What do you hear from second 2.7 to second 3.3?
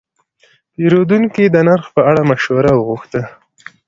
وغوښته.